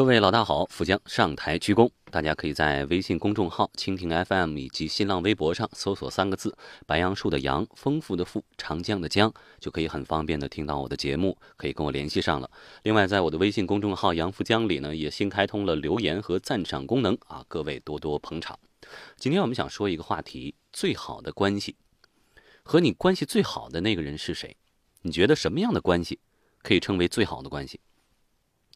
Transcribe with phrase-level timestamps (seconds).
[0.00, 1.86] 各位老大好，富江上台鞠躬。
[2.10, 6.56] 大家可以在微信公众号“蜻蜓 FM” 以及新浪微博上搜索三个字
[6.88, 12.50] “白杨树的杨，丰富”的富，长江的江，就可以很方便的听到我的节目，可以跟我联系上了。
[12.82, 18.58] 另外，在我的微信公众号“杨富江”里呢，也新开通了留言和赞赏功能啊，各位多多捧场。
[19.18, 21.76] 今天我们想说一个话题：最好的关系，
[22.62, 24.56] 和你关系最好的那个人是谁？
[25.02, 26.18] 你觉得什么样的关系
[26.62, 27.78] 可以称为最好的关系？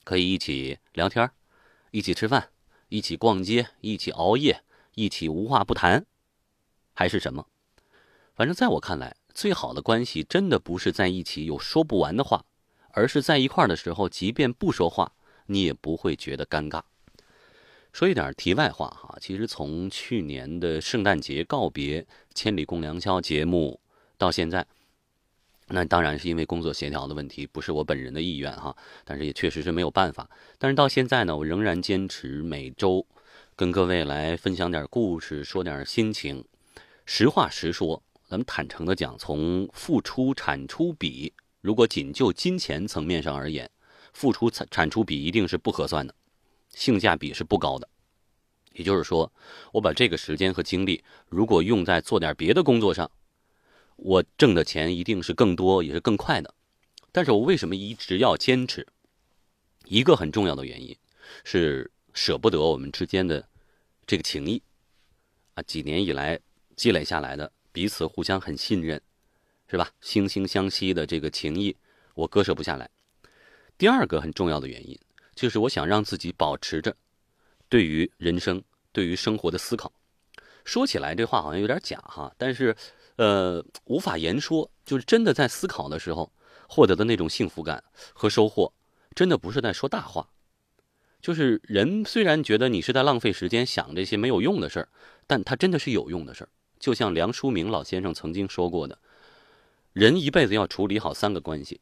[0.04, 1.28] 可以一起聊天，
[1.90, 2.50] 一起吃饭，
[2.90, 4.62] 一起逛街，一起熬夜，
[4.94, 6.04] 一起无话不谈，
[6.92, 7.46] 还是什么？
[8.36, 12.44] 反正在我看来，最好的关系真的不是在一起有说不完的话，
[12.90, 15.10] 而是在一块儿的时候，即便不说话，
[15.46, 16.82] 你也不会觉得尴尬。
[17.92, 22.02] 说一点题外话哈，其实从去年的圣诞节告别
[22.34, 23.80] 《千里共良宵》节目
[24.18, 24.66] 到现在。
[25.74, 28.74] 那当然是因为工作协调的问题，不是我本人的意愿哈。
[29.04, 30.28] 但是也确实是没有办法。
[30.56, 33.04] 但是到现在呢，我仍然坚持每周
[33.56, 36.44] 跟各位来分享点故事，说点心情。
[37.04, 43.68] 实话实说，咱们坦诚的讲，从付出产出比，如果仅就金钱层面上而言，
[44.12, 46.14] 付出产产出比一定是不合算的，
[46.70, 47.88] 性价比是不高的。
[48.74, 49.30] 也就是说，
[49.72, 53.10] 我把这个时间和精力，如果用在做点别的工作上。
[53.96, 56.52] 我挣的钱一定是更多，也是更快的，
[57.12, 58.86] 但是我为什么一直要坚持？
[59.84, 60.96] 一个很重要的原因，
[61.44, 63.46] 是舍不得我们之间的
[64.06, 64.62] 这个情谊，
[65.54, 66.38] 啊，几年以来
[66.76, 69.00] 积累下来的，彼此互相很信任，
[69.68, 69.90] 是吧？
[70.02, 71.74] 惺惺相惜的这个情谊，
[72.14, 72.88] 我割舍不下来。
[73.78, 74.98] 第二个很重要的原因，
[75.34, 76.94] 就是我想让自己保持着
[77.68, 79.92] 对于人生、对于生活的思考。
[80.64, 82.76] 说起来这话好像有点假哈，但是。
[83.16, 86.32] 呃，无法言说，就是真的在思考的时候
[86.68, 88.72] 获得的那种幸福感和收获，
[89.14, 90.28] 真的不是在说大话。
[91.20, 94.88] 就是人虽然觉得你是在浪费时间想这些没有用的事儿，
[95.26, 96.48] 但它真的是有用的事儿。
[96.78, 98.98] 就像梁书明老先生曾经说过的，
[99.92, 101.80] 人一辈子要处理好三个关系：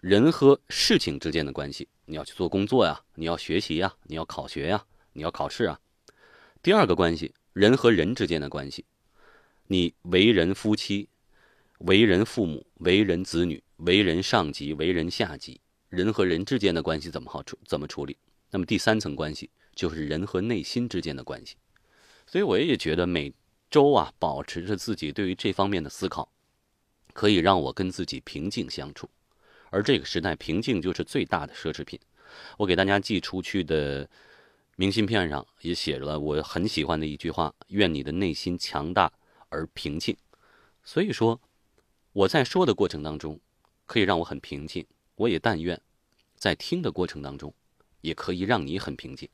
[0.00, 4.82] 人和事情之间的关系，你要去做工作呀，你要学习呀，你要考学呀，
[5.12, 5.76] 你要考试啊；
[6.62, 8.86] 第二个关系，人和人之间的关系。
[9.70, 11.06] 你为人夫妻，
[11.80, 18.16] 为人父母，为人子女，为人上级，为人下级，人和人之间的关系怎么好处怎么处理？
[18.50, 21.56] 那么第三层关系就是人和内心之间的关系。
[22.26, 23.30] 所以我也觉得每
[23.70, 26.32] 周啊，保持着自己对于这方面的思考，
[27.12, 29.06] 可以让我跟自己平静相处。
[29.68, 32.00] 而这个时代，平静就是最大的奢侈品。
[32.56, 34.08] 我给大家寄出去的
[34.76, 39.12] 明信片上也写了我很喜欢的一句话：愿你的内心强大。
[39.48, 40.16] 而平静，
[40.84, 41.40] 所以说，
[42.12, 43.38] 我在说的过程当中，
[43.86, 44.86] 可以让我很平静。
[45.16, 45.80] 我也但愿，
[46.36, 47.52] 在听的过程当中，
[48.00, 49.28] 也可以让你很平静。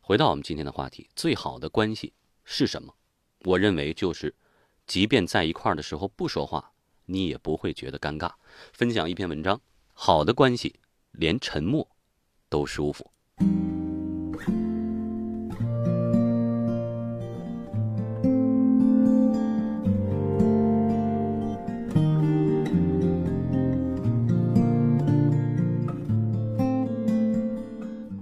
[0.00, 2.12] 回到我们今天的话题，最好的关系
[2.44, 2.94] 是什么？
[3.40, 4.34] 我认为就是，
[4.86, 6.72] 即便在一块儿的时候不说话，
[7.06, 8.32] 你也不会觉得尴尬。
[8.72, 9.60] 分享一篇文章，
[9.92, 10.76] 好的关系，
[11.12, 11.86] 连沉默，
[12.48, 13.10] 都舒服。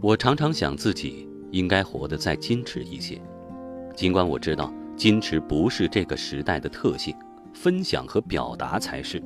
[0.06, 3.20] 我常常想自己应该活得再矜持一些，
[3.96, 7.12] 尽管我知道矜持不是这个时代的特性，
[7.52, 9.20] 分享和表达才是。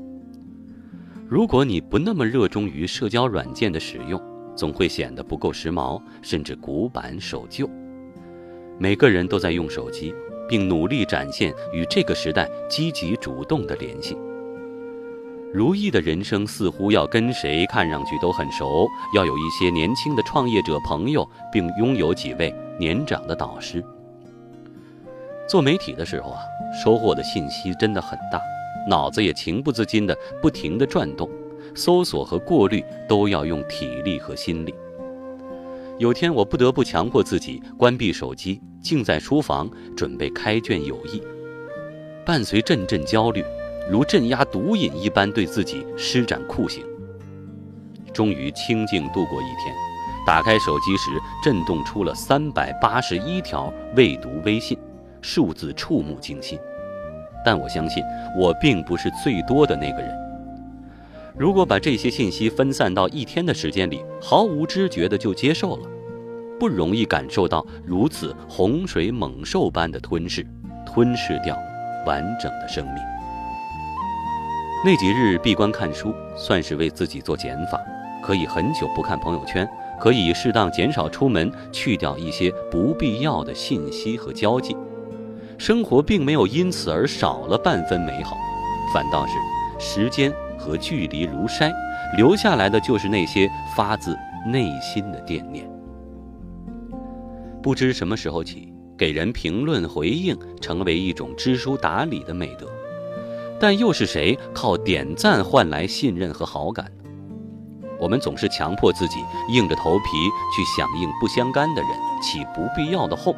[1.28, 4.19] 如果你不那么热衷于社交软件的使用，
[4.56, 7.69] 总会显得不够时髦，甚至古板守旧。
[8.78, 10.14] 每个人都在用手机，
[10.48, 14.16] 并努力展现与这个时代积极主动的联系。
[15.53, 23.83] 如意的人生似乎要跟谁看上去都很熟，要有一些年轻的创业者朋友，并拥有几位年长的导师。
[25.49, 26.41] 做媒体的时候啊，
[26.84, 28.41] 收获的信息真的很大，
[28.88, 31.28] 脑子也情不自禁地不停地转动，
[31.75, 34.72] 搜索和过滤都要用体力和心力。
[35.99, 41.20] 有天我不得不强迫自己关闭手机，静在书房准备开卷有益，
[42.25, 43.44] 伴随阵阵焦虑。
[43.90, 46.84] 如镇压毒瘾一般，对自己施展酷刑，
[48.14, 49.75] 终于清静度过一天。
[50.25, 51.10] 打开手机时，
[51.42, 54.78] 震动出了三百八十一条未读微信，
[55.20, 56.56] 数字触目惊心。
[57.44, 58.00] 但我相信，
[58.38, 60.16] 我并不是最多的那个人。
[61.36, 65.88] 如果把这些信息分散到一天的时间里，毫无知觉的就接受了，
[66.60, 70.46] 不容易感受到如此洪水猛兽般的吞噬，
[70.86, 71.58] 吞噬掉
[72.06, 73.09] 完整的生命。
[74.82, 77.79] 那几日闭关看书，算是为自己做减法。
[78.23, 79.69] 可以很久不看朋友圈，
[80.00, 84.75] 可以适当减少出门，去掉一些不必要的信息和交际。
[85.59, 88.35] 生活并没有因此而少了半分美好，
[88.94, 89.35] 反倒是
[89.79, 91.71] 时间和距离如筛，
[92.17, 94.17] 留下来的就是那些发自
[94.47, 95.71] 内心的惦念。
[97.62, 102.67] 不知什么时候起，给人评论回应，成为一种知书达理的美德。
[103.60, 107.86] 但又是谁靠点赞换来信任和好感呢？
[108.00, 109.16] 我们总是强迫自己
[109.52, 110.04] 硬着头皮
[110.56, 111.90] 去响应不相干的人，
[112.22, 113.34] 起不必要的哄。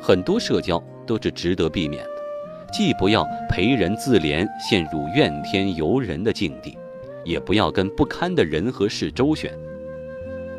[0.00, 6.74] 很多社交都是值得避免的，既不要陪人自怜陷入怨天尤人的境地，
[7.22, 9.52] 也不要跟不堪的人和事周旋。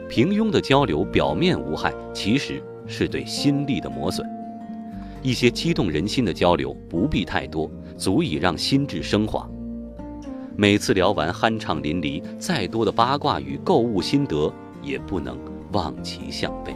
[0.07, 4.27] 平庸的交流表面无害，其实是对心力的磨损。
[5.21, 7.67] 一些激动人心的交流不必太多。
[7.99, 9.47] 足以让心智升华。
[10.55, 14.51] 每次聊完酣畅淋漓，再多的八卦与购物心得
[14.81, 15.37] 也不能
[15.73, 16.73] 望其项背。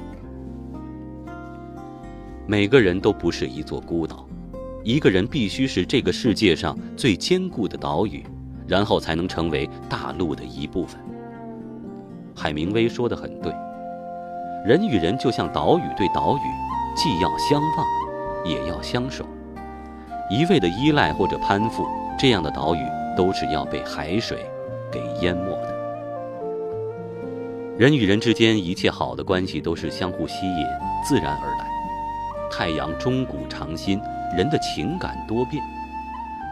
[2.45, 4.27] 每个人都不是一座孤岛，
[4.83, 8.21] 一个人必须是这个世界上最坚固的岛屿，
[8.67, 10.99] 然后才能成为大陆的一部分。
[12.35, 13.53] 海明威说的很对，
[14.65, 17.85] 人与人就像岛屿对岛屿，既要相望，
[18.45, 19.25] 也要相守。
[20.29, 21.85] 一味的依赖或者攀附，
[22.17, 22.79] 这样的岛屿
[23.15, 24.45] 都是要被海水
[24.91, 25.73] 给淹没的。
[27.77, 30.65] 人与人之间一切好的关系都是相互吸引，
[31.03, 31.67] 自然而来。
[32.51, 33.99] 太阳终古常新，
[34.37, 35.61] 人的情感多变，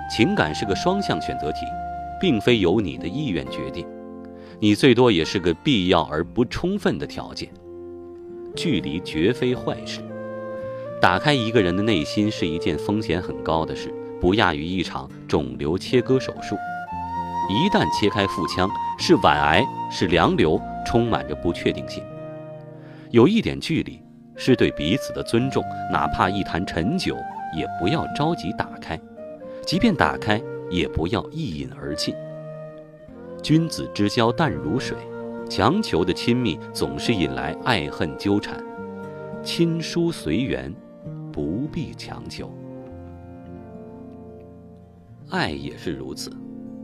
[0.10, 1.60] 情感是个双向选择题，
[2.20, 3.86] 并非由你的意愿决定，
[4.60, 7.48] 你最多也是个必要而不充分的条件。
[8.56, 10.02] 距离绝非坏事。
[11.02, 16.56] 打开一个人的内心是一件风险很高的事，不亚于一场肿瘤切割手术。
[17.50, 18.70] 一旦切开腹腔，
[19.00, 22.04] 是晚癌，是良瘤，充满着不确定性。
[23.10, 24.00] 有一点距离，
[24.36, 25.64] 是对彼此的尊重。
[25.92, 27.18] 哪怕一坛陈酒，
[27.58, 28.96] 也不要着急打开；
[29.66, 30.40] 即便打开，
[30.70, 32.14] 也不要一饮而尽。
[33.42, 34.96] 君子之交淡如水，
[35.50, 38.64] 强求的亲密总是引来爱恨纠缠。
[39.44, 40.72] 亲疏随缘。
[41.32, 42.52] 不必强求，
[45.30, 46.32] 爱也是如此，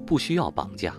[0.06, 0.94] 不需要绑架。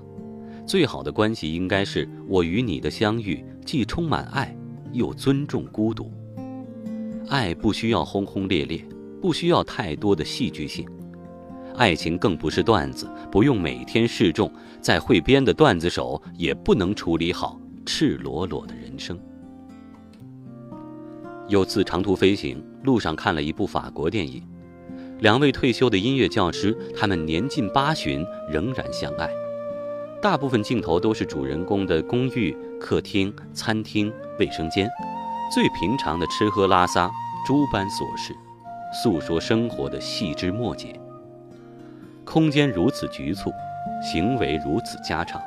[0.67, 4.55] 最好的关系应该是我与你的相遇，既充满爱，
[4.93, 6.11] 又尊重孤独。
[7.31, 8.85] 爱不需要轰轰烈烈，
[9.21, 10.87] 不需要太多的戏剧性。
[11.77, 14.51] 爱情更不是段子，不用每天示众。
[14.81, 19.19] 再会编的段子手也不能处理好赤裸裸的人生。
[21.49, 24.47] 有次长途飞行路上看了一部法国电影，
[25.21, 29.31] 两位退休的音乐教师，他们年近八旬仍然相爱。
[30.21, 34.87] 大部分镜头都是主人公的公寓、客厅、餐厅、卫生间，
[35.55, 37.11] 最平常的吃喝拉撒
[37.47, 38.35] 诸般琐事，
[39.03, 41.01] 诉说生活的细枝末节。
[42.27, 43.51] 空间如此局促，
[44.03, 45.41] 行为如此家常，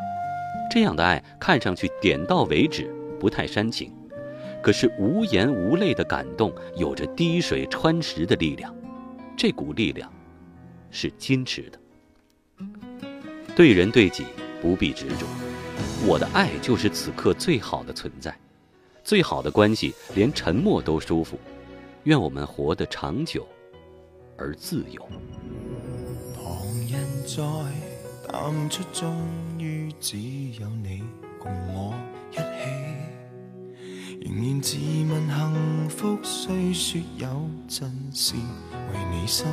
[0.71, 2.89] 这样的爱看上去点到为止，
[3.19, 3.93] 不太煽情。
[4.61, 8.73] 可是无言无泪的感动，有着滴水穿石的力量。
[9.35, 10.11] 这股力量，
[10.91, 11.79] 是矜持的。
[13.55, 14.23] 对人对己
[14.61, 15.25] 不必执着，
[16.07, 18.37] 我的爱就是此刻最好的存在，
[19.03, 21.39] 最好的关系，连沉默都舒服。
[22.03, 23.47] 愿我们活得长久，
[24.37, 25.01] 而自由。
[26.37, 29.13] 旁人在终
[29.59, 30.17] 于只
[30.59, 31.03] 有你
[34.23, 37.27] 仍然自问幸福，虽说有
[37.67, 39.47] 阵时为你生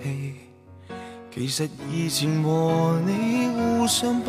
[0.00, 0.34] 气，
[1.34, 4.26] 其实以前和你互相不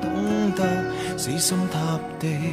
[0.00, 2.52] 懂得死心塌地，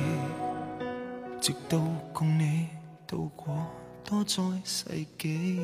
[1.41, 1.79] 直到
[2.13, 2.67] 共你
[3.07, 3.65] 度过
[4.07, 4.85] 多载世
[5.17, 5.59] 纪。